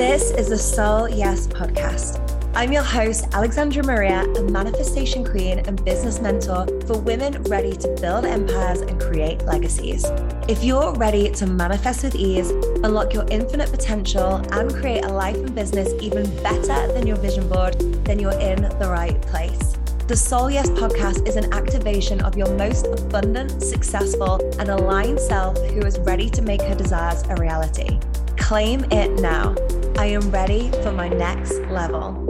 [0.00, 2.18] This is the Soul Yes podcast.
[2.54, 7.88] I'm your host, Alexandra Maria, a manifestation queen and business mentor for women ready to
[8.00, 10.06] build empires and create legacies.
[10.48, 12.48] If you're ready to manifest with ease,
[12.82, 17.46] unlock your infinite potential, and create a life and business even better than your vision
[17.46, 19.76] board, then you're in the right place.
[20.06, 25.58] The Soul Yes podcast is an activation of your most abundant, successful, and aligned self
[25.58, 28.00] who is ready to make her desires a reality.
[28.38, 29.54] Claim it now.
[29.98, 32.26] I am ready for my next level.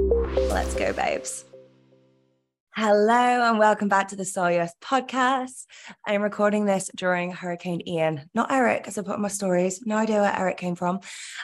[0.48, 1.44] Let's go, babes.
[2.74, 5.66] Hello, and welcome back to the Soul Yes podcast.
[6.06, 9.84] I am recording this during Hurricane Ian, not Eric, as I put in my stories.
[9.84, 11.00] No idea where Eric came from.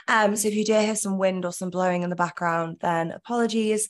[0.07, 3.11] Um, so if you do hear some wind or some blowing in the background, then
[3.11, 3.89] apologies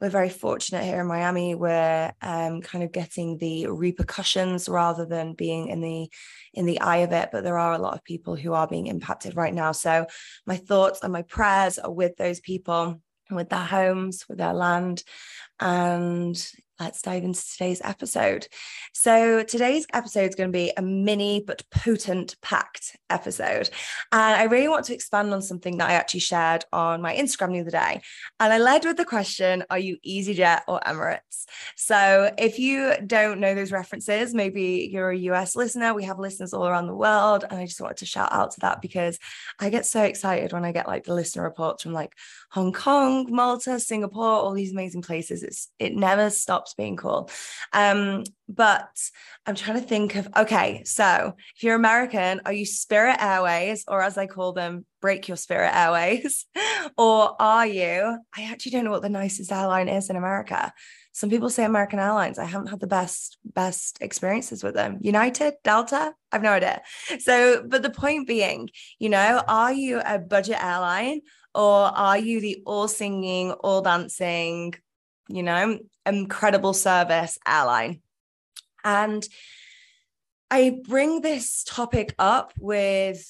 [0.00, 1.54] we're very fortunate here in Miami.
[1.54, 6.10] We're um, kind of getting the repercussions rather than being in the
[6.54, 7.30] in the eye of it.
[7.32, 9.72] But there are a lot of people who are being impacted right now.
[9.72, 10.06] So
[10.46, 15.02] my thoughts and my prayers are with those people, with their homes, with their land,
[15.60, 16.36] and
[16.80, 18.48] let's dive into today's episode.
[18.92, 23.70] So, today's episode is going to be a mini but potent packed episode.
[24.12, 27.52] And I really want to expand on something that I actually shared on my Instagram
[27.52, 28.00] the other day.
[28.40, 31.46] And I led with the question Are you EasyJet or Emirates?
[31.76, 35.94] So, if you don't know those references, maybe you're a US listener.
[35.94, 37.44] We have listeners all around the world.
[37.48, 39.18] And I just wanted to shout out to that because
[39.60, 42.14] I get so excited when I get like the listener reports from like
[42.50, 45.43] Hong Kong, Malta, Singapore, all these amazing places.
[45.44, 47.30] It's it never stops being cool.
[47.72, 48.88] Um, but
[49.46, 54.02] I'm trying to think of okay, so if you're American, are you Spirit Airways, or
[54.02, 56.46] as I call them, break your spirit airways?
[56.96, 58.18] or are you?
[58.36, 60.72] I actually don't know what the nicest airline is in America.
[61.12, 62.38] Some people say American Airlines.
[62.38, 64.98] I haven't had the best best experiences with them.
[65.00, 66.82] United, Delta, I've no idea.
[67.20, 71.20] So, but the point being, you know, are you a budget airline
[71.54, 74.74] or are you the all singing, all dancing,
[75.28, 78.00] you know, incredible service airline?
[78.84, 79.26] And
[80.50, 83.26] I bring this topic up with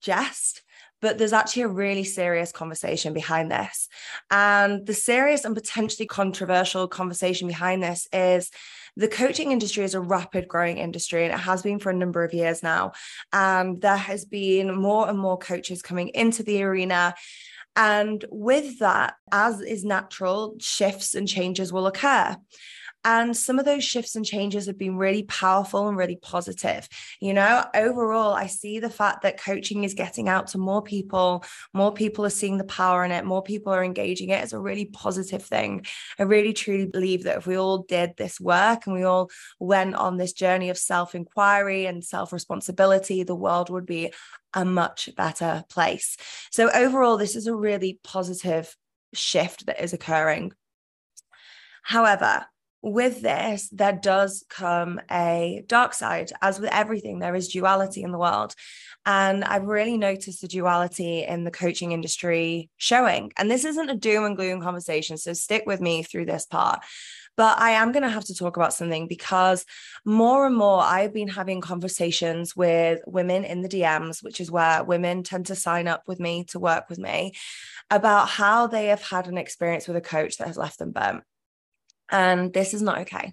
[0.00, 0.62] jest,
[1.00, 3.88] but there's actually a really serious conversation behind this.
[4.30, 8.50] And the serious and potentially controversial conversation behind this is
[8.96, 12.24] the coaching industry is a rapid growing industry and it has been for a number
[12.24, 12.92] of years now.
[13.32, 17.14] And there has been more and more coaches coming into the arena
[17.76, 22.36] and with that, as is natural, shifts and changes will occur.
[23.04, 26.88] And some of those shifts and changes have been really powerful and really positive.
[27.20, 31.44] You know, overall, I see the fact that coaching is getting out to more people,
[31.72, 34.60] more people are seeing the power in it, more people are engaging it as a
[34.60, 35.84] really positive thing.
[36.18, 39.96] I really truly believe that if we all did this work and we all went
[39.96, 44.12] on this journey of self inquiry and self responsibility, the world would be
[44.54, 46.16] a much better place.
[46.50, 48.76] So, overall, this is a really positive
[49.14, 50.52] shift that is occurring.
[51.82, 52.46] However,
[52.82, 56.32] with this, there does come a dark side.
[56.42, 58.54] As with everything, there is duality in the world.
[59.06, 63.32] And I've really noticed the duality in the coaching industry showing.
[63.36, 65.16] And this isn't a doom and gloom conversation.
[65.16, 66.80] So stick with me through this part.
[67.36, 69.64] But I am going to have to talk about something because
[70.04, 74.84] more and more I've been having conversations with women in the DMs, which is where
[74.84, 77.32] women tend to sign up with me to work with me
[77.90, 81.24] about how they have had an experience with a coach that has left them burnt.
[82.12, 83.32] And this is not okay.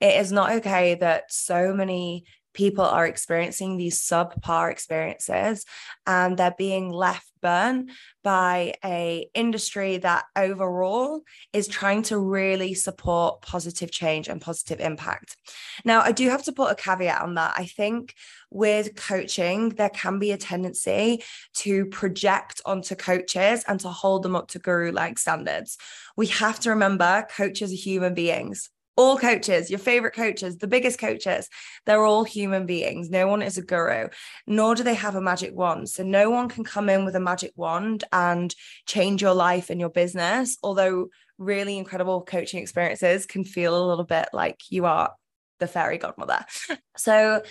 [0.00, 5.64] It is not okay that so many people are experiencing these subpar experiences
[6.06, 7.90] and they're being left burn
[8.22, 15.36] by a industry that overall is trying to really support positive change and positive impact.
[15.84, 17.54] Now i do have to put a caveat on that.
[17.56, 18.14] I think
[18.50, 21.22] with coaching there can be a tendency
[21.54, 25.76] to project onto coaches and to hold them up to guru like standards.
[26.16, 30.98] We have to remember coaches are human beings all coaches, your favorite coaches, the biggest
[30.98, 31.48] coaches,
[31.86, 33.10] they're all human beings.
[33.10, 34.08] No one is a guru,
[34.46, 35.88] nor do they have a magic wand.
[35.88, 38.54] So no one can come in with a magic wand and
[38.86, 40.58] change your life and your business.
[40.62, 41.08] Although
[41.38, 45.12] really incredible coaching experiences can feel a little bit like you are
[45.58, 46.44] the fairy godmother.
[46.94, 47.42] So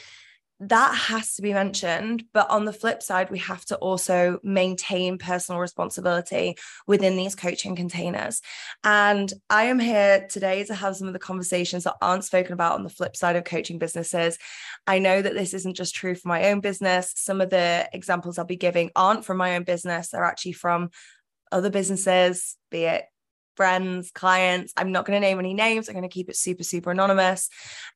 [0.62, 2.24] that has to be mentioned.
[2.34, 6.56] But on the flip side, we have to also maintain personal responsibility
[6.86, 8.42] within these coaching containers.
[8.84, 12.74] And I am here today to have some of the conversations that aren't spoken about
[12.74, 14.38] on the flip side of coaching businesses.
[14.86, 17.12] I know that this isn't just true for my own business.
[17.16, 20.92] Some of the examples I'll be giving aren't from my own business, they're actually from
[21.52, 23.06] other businesses, be it
[23.56, 24.74] friends, clients.
[24.78, 25.88] I'm not going to name any names.
[25.88, 27.50] I'm going to keep it super, super anonymous.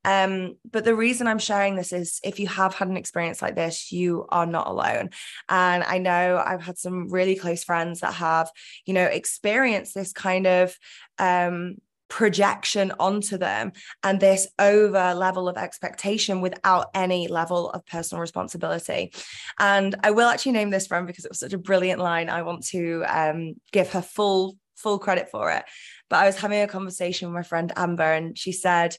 [0.03, 3.55] Um, but the reason I'm sharing this is if you have had an experience like
[3.55, 5.09] this, you are not alone.
[5.49, 8.49] And I know I've had some really close friends that have,
[8.85, 10.77] you know, experienced this kind of
[11.17, 11.77] um
[12.07, 13.71] projection onto them
[14.03, 19.11] and this over level of expectation without any level of personal responsibility.
[19.59, 22.29] And I will actually name this friend because it was such a brilliant line.
[22.29, 25.63] I want to um, give her full full credit for it.
[26.09, 28.95] But I was having a conversation with my friend Amber, and she said,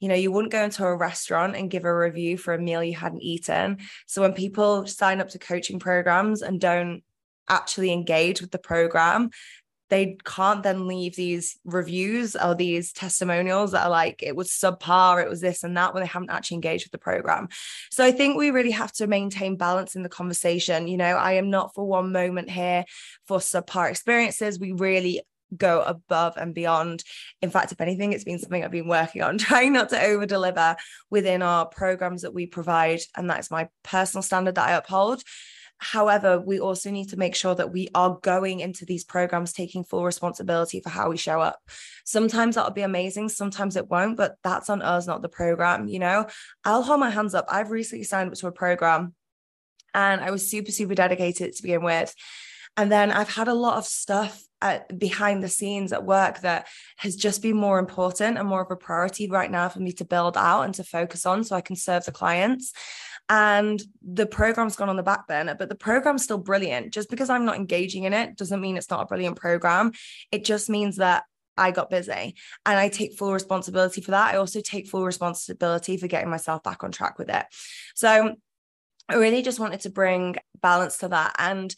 [0.00, 2.82] you know, you wouldn't go into a restaurant and give a review for a meal
[2.82, 3.78] you hadn't eaten.
[4.06, 7.02] So when people sign up to coaching programs and don't
[7.48, 9.30] actually engage with the program,
[9.90, 15.22] they can't then leave these reviews or these testimonials that are like it was subpar
[15.22, 17.48] it was this and that when they haven't actually engaged with the program
[17.90, 21.32] so i think we really have to maintain balance in the conversation you know i
[21.32, 22.84] am not for one moment here
[23.26, 25.20] for subpar experiences we really
[25.56, 27.02] go above and beyond.
[27.42, 30.26] In fact, if anything, it's been something I've been working on, trying not to over
[30.26, 30.76] deliver
[31.10, 33.00] within our programs that we provide.
[33.16, 35.22] And that's my personal standard that I uphold.
[35.80, 39.82] However, we also need to make sure that we are going into these programs taking
[39.82, 41.58] full responsibility for how we show up.
[42.04, 45.88] Sometimes that'll be amazing, sometimes it won't, but that's on us, not the program.
[45.88, 46.26] You know,
[46.64, 47.46] I'll hold my hands up.
[47.48, 49.14] I've recently signed up to a program
[49.94, 52.14] and I was super, super dedicated to begin with.
[52.76, 56.68] And then I've had a lot of stuff at, behind the scenes at work that
[56.98, 60.04] has just been more important and more of a priority right now for me to
[60.04, 62.72] build out and to focus on so I can serve the clients
[63.30, 67.30] and the program's gone on the back burner but the program's still brilliant just because
[67.30, 69.92] i'm not engaging in it doesn't mean it's not a brilliant program
[70.32, 71.24] it just means that
[71.56, 74.32] I got busy and I take full responsibility for that.
[74.32, 77.44] I also take full responsibility for getting myself back on track with it.
[77.94, 78.34] So
[79.10, 81.34] I really just wanted to bring balance to that.
[81.38, 81.74] And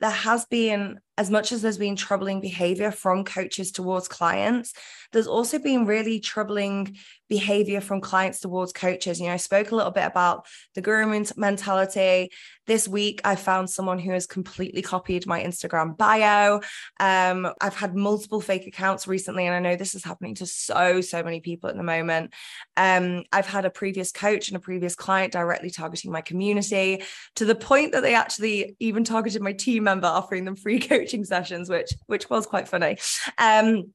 [0.00, 4.72] there has been, as much as there's been troubling behavior from coaches towards clients,
[5.12, 6.96] there's also been really troubling
[7.28, 9.20] behavior from clients towards coaches.
[9.20, 12.30] You know, I spoke a little bit about the guru mentality.
[12.66, 16.60] This week, I found someone who has completely copied my Instagram bio.
[17.00, 21.00] Um, I've had multiple fake accounts recently, and I know this is happening to so,
[21.00, 22.32] so many people at the moment.
[22.76, 27.02] Um, I've had a previous coach and a previous client directly targeting my community
[27.36, 31.01] to the point that they actually even targeted my team member, offering them free coaching
[31.24, 32.98] sessions, which which was quite funny.
[33.38, 33.92] Um,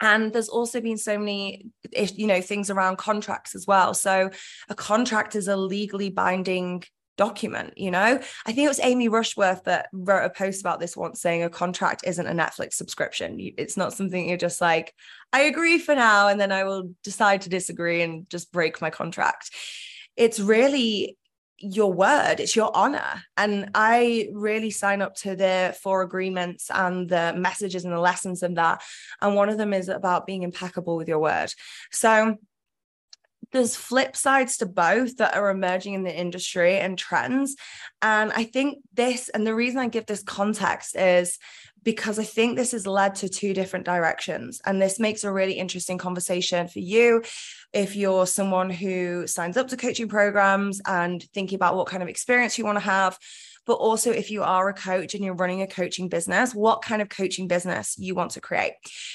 [0.00, 3.94] and there's also been so many you know things around contracts as well.
[3.94, 4.30] So
[4.68, 6.84] a contract is a legally binding
[7.18, 8.18] document you know?
[8.46, 11.50] I think it was amy rushworth that wrote a post about this once saying a
[11.50, 13.36] contract isn't a netflix subscription.
[13.58, 14.94] It's not something you're just like
[15.32, 18.90] i agree for now and then i will decide to disagree and just break my
[18.90, 19.50] contract.
[20.16, 21.16] It's really
[21.62, 23.22] your word it's your honor.
[23.36, 28.42] And i really sign up to the four agreements and the messages and the lessons
[28.42, 28.82] in that.
[29.20, 31.52] And one of them is about being impeccable with your word.
[31.90, 32.36] So
[33.52, 37.56] there's flip sides to both that are emerging in the industry and trends.
[38.00, 41.38] And i think this and the reason i give this context is
[41.84, 44.60] because I think this has led to two different directions.
[44.64, 47.22] And this makes a really interesting conversation for you
[47.72, 52.08] if you're someone who signs up to coaching programs and thinking about what kind of
[52.08, 53.18] experience you want to have.
[53.64, 57.00] But also, if you are a coach and you're running a coaching business, what kind
[57.00, 58.72] of coaching business you want to create.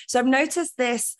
[0.07, 1.17] So I've noticed this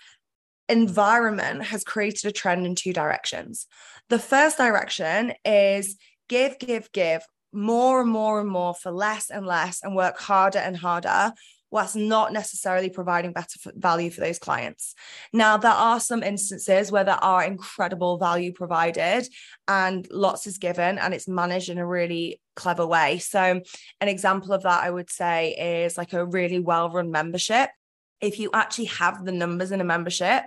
[0.70, 3.68] environment has created a trend in two directions.
[4.10, 5.98] The first direction is
[6.30, 7.22] give, give, give
[7.58, 11.34] more and more and more for less and less and work harder and harder
[11.70, 14.96] whilst not necessarily providing better value for those clients.
[15.34, 19.28] Now, there are some instances where there are incredible value provided
[19.68, 23.18] and lots is given and it's managed in a really clever way.
[23.20, 23.62] So,
[24.00, 27.70] an example of that I would say is like a really well run membership
[28.22, 30.44] if you actually have the numbers in a membership,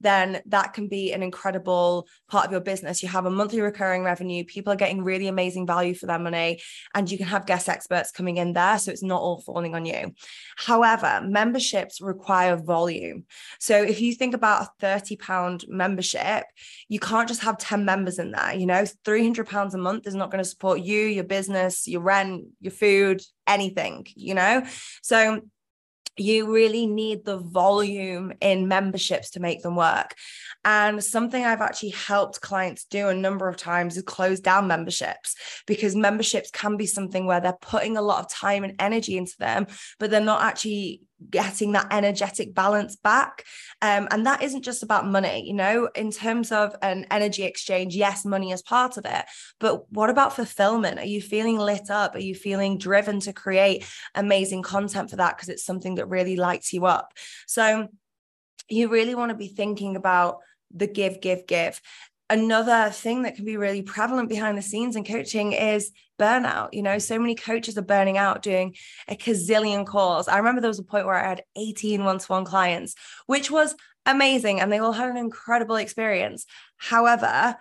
[0.00, 3.02] then that can be an incredible part of your business.
[3.02, 6.60] You have a monthly recurring revenue, people are getting really amazing value for their money,
[6.94, 8.78] and you can have guest experts coming in there.
[8.78, 10.14] So it's not all falling on you.
[10.56, 13.24] However, memberships require volume.
[13.58, 16.44] So if you think about a 30 pound membership,
[16.88, 18.54] you can't just have 10 members in there.
[18.54, 22.02] You know, 300 pounds a month is not going to support you, your business, your
[22.02, 24.64] rent, your food, anything, you know?
[25.02, 25.40] So
[26.16, 30.14] you really need the volume in memberships to make them work.
[30.64, 35.36] And something I've actually helped clients do a number of times is close down memberships
[35.66, 39.36] because memberships can be something where they're putting a lot of time and energy into
[39.38, 39.66] them,
[39.98, 43.44] but they're not actually getting that energetic balance back.
[43.82, 47.94] Um, and that isn't just about money, you know, in terms of an energy exchange,
[47.94, 49.24] yes, money is part of it.
[49.60, 50.98] But what about fulfillment?
[50.98, 52.14] Are you feeling lit up?
[52.14, 55.36] Are you feeling driven to create amazing content for that?
[55.36, 57.12] Because it's something that really lights you up.
[57.46, 57.88] So,
[58.68, 60.38] you really want to be thinking about
[60.74, 61.80] the give, give, give.
[62.34, 66.70] Another thing that can be really prevalent behind the scenes in coaching is burnout.
[66.72, 68.74] You know, so many coaches are burning out doing
[69.06, 70.26] a gazillion calls.
[70.26, 73.52] I remember there was a point where I had 18 one to one clients, which
[73.52, 74.60] was amazing.
[74.60, 76.44] And they all had an incredible experience.
[76.76, 77.54] However,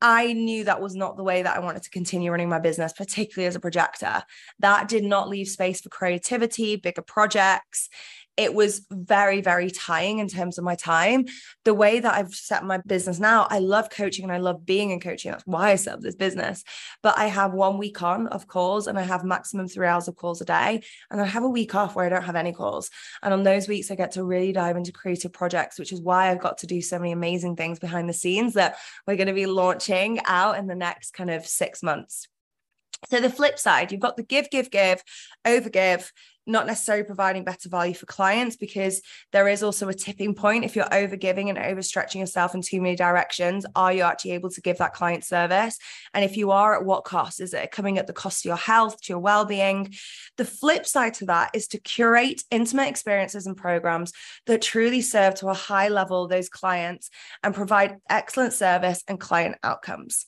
[0.00, 2.92] I knew that was not the way that I wanted to continue running my business,
[2.92, 4.24] particularly as a projector.
[4.58, 7.88] That did not leave space for creativity, bigger projects
[8.38, 11.26] it was very, very tying in terms of my time.
[11.64, 14.90] The way that I've set my business now, I love coaching and I love being
[14.90, 15.32] in coaching.
[15.32, 16.62] That's why I set up this business.
[17.02, 20.14] But I have one week on of calls and I have maximum three hours of
[20.14, 20.82] calls a day.
[21.10, 22.90] And I have a week off where I don't have any calls.
[23.24, 26.30] And on those weeks, I get to really dive into creative projects, which is why
[26.30, 29.32] I've got to do so many amazing things behind the scenes that we're going to
[29.32, 32.28] be launching out in the next kind of six months.
[33.10, 35.02] So the flip side, you've got the give, give, give,
[35.46, 36.10] overgive,
[36.48, 39.02] not necessarily providing better value for clients because
[39.32, 40.64] there is also a tipping point.
[40.64, 44.60] If you're overgiving and overstretching yourself in too many directions, are you actually able to
[44.60, 45.78] give that client service?
[46.14, 47.40] And if you are, at what cost?
[47.40, 49.94] Is it coming at the cost of your health, to your well-being?
[50.38, 54.12] The flip side to that is to curate intimate experiences and programs
[54.46, 57.10] that truly serve to a high level those clients
[57.42, 60.26] and provide excellent service and client outcomes.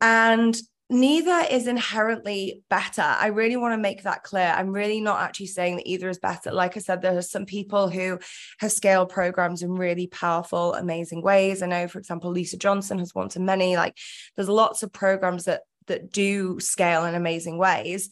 [0.00, 0.56] And
[0.88, 3.02] neither is inherently better.
[3.02, 4.54] I really want to make that clear.
[4.56, 6.52] I'm really not actually saying that either is better.
[6.52, 8.18] Like I said, there are some people who
[8.60, 11.62] have scaled programs in really powerful, amazing ways.
[11.62, 13.76] I know, for example, Lisa Johnson has one to many.
[13.76, 13.96] Like
[14.36, 18.10] there's lots of programs that that do scale in amazing ways.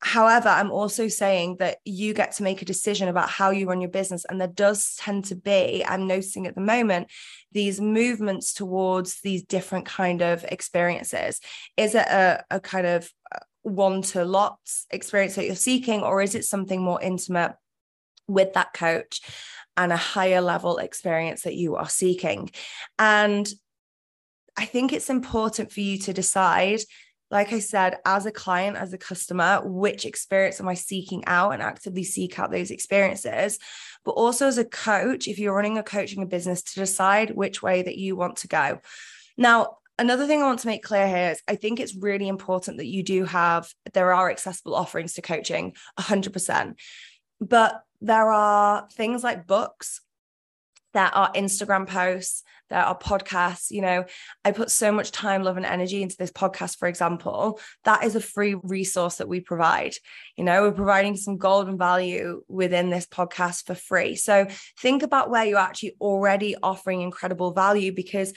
[0.00, 3.80] However, I'm also saying that you get to make a decision about how you run
[3.80, 4.24] your business.
[4.24, 7.08] And there does tend to be, I'm noticing at the moment,
[7.50, 11.40] these movements towards these different kind of experiences.
[11.76, 16.22] Is it a, a kind of uh, one to lots experience that you're seeking, or
[16.22, 17.54] is it something more intimate
[18.28, 19.20] with that coach
[19.76, 22.50] and a higher level experience that you are seeking?
[23.00, 23.48] And
[24.56, 26.80] I think it's important for you to decide
[27.30, 31.50] like I said, as a client, as a customer, which experience am I seeking out
[31.50, 33.58] and actively seek out those experiences?
[34.04, 37.82] But also as a coach, if you're running a coaching business, to decide which way
[37.82, 38.80] that you want to go.
[39.36, 42.78] Now, another thing I want to make clear here is I think it's really important
[42.78, 46.74] that you do have, there are accessible offerings to coaching 100%.
[47.40, 50.00] But there are things like books,
[50.94, 53.70] there are Instagram posts, there are podcasts.
[53.70, 54.04] You know,
[54.44, 57.60] I put so much time, love, and energy into this podcast, for example.
[57.84, 59.94] That is a free resource that we provide.
[60.36, 64.16] You know, we're providing some golden value within this podcast for free.
[64.16, 64.46] So
[64.78, 68.32] think about where you're actually already offering incredible value because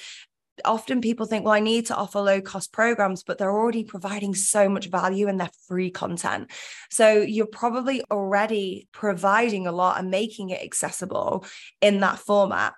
[0.66, 4.36] often people think, well, I need to offer low cost programs, but they're already providing
[4.36, 6.52] so much value in their free content.
[6.90, 11.46] So you're probably already providing a lot and making it accessible
[11.82, 12.74] in that format.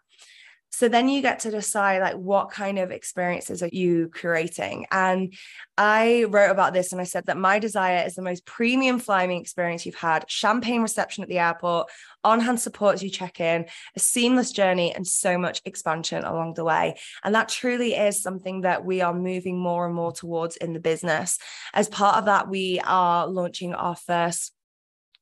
[0.73, 4.85] So then you get to decide like what kind of experiences are you curating?
[4.91, 5.35] And
[5.77, 9.31] I wrote about this and I said that my desire is the most premium flying
[9.33, 11.89] experience you've had, champagne reception at the airport,
[12.23, 16.63] on-hand support as you check in, a seamless journey and so much expansion along the
[16.63, 16.95] way.
[17.23, 20.79] And that truly is something that we are moving more and more towards in the
[20.79, 21.37] business.
[21.75, 24.52] As part of that, we are launching our first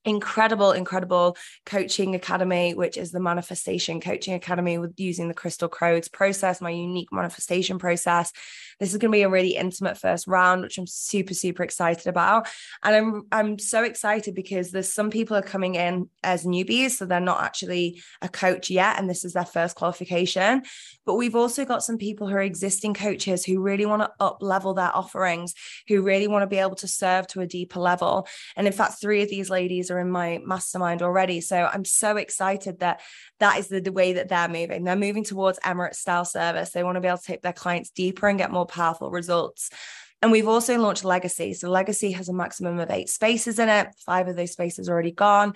[0.06, 6.08] incredible, incredible coaching academy, which is the manifestation coaching academy with using the crystal codes
[6.08, 8.32] process, my unique manifestation process.
[8.80, 12.08] This is going to be a really intimate first round, which I'm super, super excited
[12.08, 12.48] about.
[12.84, 17.06] And I'm I'm so excited because there's some people are coming in as newbies, so
[17.06, 20.64] they're not actually a coach yet, and this is their first qualification.
[21.06, 24.40] But we've also got some people who are existing coaches who really want to up
[24.42, 25.54] level their offerings,
[25.88, 28.28] who really want to be able to serve to a deeper level.
[28.56, 31.42] And in fact, three of these ladies are in my mastermind already.
[31.42, 33.02] So I'm so excited that
[33.40, 34.84] that is the, the way that they're moving.
[34.84, 36.72] They're moving towards Emirates style service.
[36.72, 39.70] They want to be able to take their clients deeper and get more powerful results.
[40.24, 41.54] And we've also launched Legacy.
[41.54, 43.88] So Legacy has a maximum of eight spaces in it.
[44.06, 45.54] Five of those spaces already gone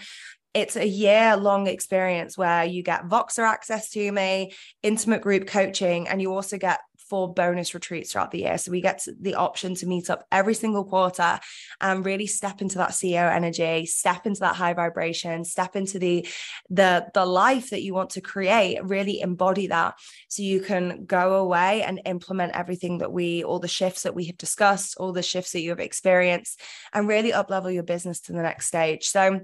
[0.55, 6.07] it's a year long experience where you get Voxer access to me, intimate group coaching,
[6.07, 8.57] and you also get four bonus retreats throughout the year.
[8.57, 11.39] So we get the option to meet up every single quarter
[11.81, 16.27] and really step into that CEO energy, step into that high vibration, step into the
[16.69, 19.95] the the life that you want to create, really embody that
[20.27, 24.25] so you can go away and implement everything that we all the shifts that we
[24.25, 26.61] have discussed, all the shifts that you have experienced
[26.93, 29.05] and really up level your business to the next stage.
[29.05, 29.41] So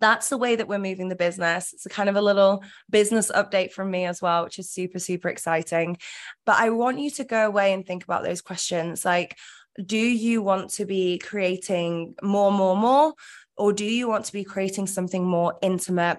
[0.00, 1.72] that's the way that we're moving the business.
[1.72, 4.98] It's a kind of a little business update from me as well, which is super,
[4.98, 5.96] super exciting.
[6.46, 9.36] But I want you to go away and think about those questions like,
[9.84, 13.14] do you want to be creating more, more, more?
[13.56, 16.18] Or do you want to be creating something more intimate,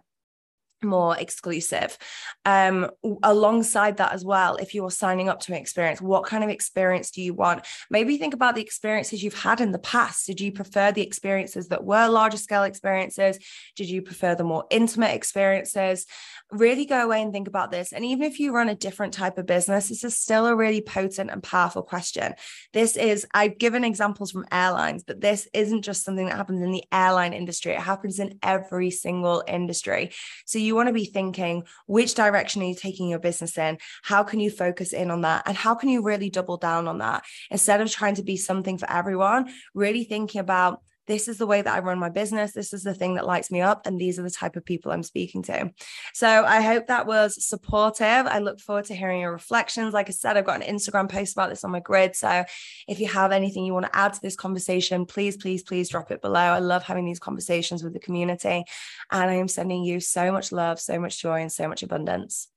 [0.84, 1.98] more exclusive.
[2.46, 2.90] Um,
[3.24, 7.12] alongside that as well, if you're signing up to an experience, what kind of experience
[7.12, 7.66] do you want?
[7.90, 10.28] Maybe think about the experiences you've had in the past.
[10.28, 13.40] Did you prefer the experiences that were larger scale experiences?
[13.76, 16.06] Did you prefer the more intimate experiences?
[16.52, 17.94] Really go away and think about this.
[17.94, 20.82] And even if you run a different type of business, this is still a really
[20.82, 22.34] potent and powerful question.
[22.74, 26.72] This is, I've given examples from airlines, but this isn't just something that happens in
[26.72, 30.12] the airline industry, it happens in every single industry.
[30.46, 33.78] So you you want to be thinking which direction are you taking your business in?
[34.02, 35.44] How can you focus in on that?
[35.46, 38.80] And how can you really double down on that instead of trying to be something
[38.80, 39.54] for everyone?
[39.76, 42.54] Really thinking about this is the way that I run my business.
[42.54, 43.86] This is the thing that lights me up.
[43.86, 45.72] And these are the type of people I'm speaking to.
[46.14, 48.06] So I hope that was supportive.
[48.08, 49.94] I look forward to hearing your reflections.
[49.94, 52.16] Like I said, I've got an Instagram post about this on my grid.
[52.16, 52.46] So
[52.88, 56.12] if you have anything you want to add to this conversation, please, please, please drop
[56.12, 56.40] it below.
[56.40, 58.64] I love having these conversations with the community.
[59.12, 62.48] And I am sending you so much love, so much joy, and so much abundance.